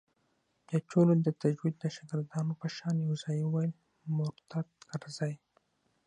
[0.67, 3.73] بيا ټولو د تجويد د شاگردانو په شان يو ځايي وويل
[4.17, 5.33] مرتد کرزى.